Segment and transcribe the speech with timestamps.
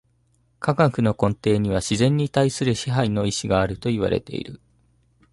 [0.59, 4.59] 科学の根底には自然に対する支配の意志があるといわれている。